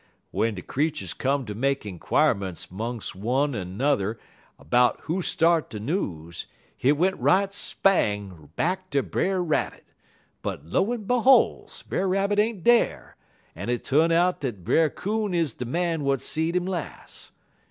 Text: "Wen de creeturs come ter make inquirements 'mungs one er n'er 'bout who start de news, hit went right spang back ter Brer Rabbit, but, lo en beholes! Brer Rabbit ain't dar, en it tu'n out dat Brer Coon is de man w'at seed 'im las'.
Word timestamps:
"Wen 0.31 0.55
de 0.55 0.63
creeturs 0.63 1.13
come 1.13 1.45
ter 1.45 1.53
make 1.53 1.85
inquirements 1.85 2.71
'mungs 2.71 3.13
one 3.13 3.53
er 3.53 3.63
n'er 3.63 4.17
'bout 4.59 4.99
who 5.01 5.21
start 5.21 5.69
de 5.69 5.79
news, 5.79 6.47
hit 6.75 6.97
went 6.97 7.15
right 7.17 7.53
spang 7.53 8.49
back 8.55 8.89
ter 8.89 9.03
Brer 9.03 9.43
Rabbit, 9.43 9.85
but, 10.41 10.65
lo 10.65 10.91
en 10.91 11.03
beholes! 11.05 11.83
Brer 11.83 12.07
Rabbit 12.07 12.39
ain't 12.39 12.63
dar, 12.63 13.15
en 13.55 13.69
it 13.69 13.83
tu'n 13.83 14.11
out 14.11 14.39
dat 14.39 14.63
Brer 14.63 14.89
Coon 14.89 15.35
is 15.35 15.53
de 15.53 15.65
man 15.65 15.99
w'at 15.99 16.19
seed 16.19 16.55
'im 16.55 16.65
las'. 16.65 17.31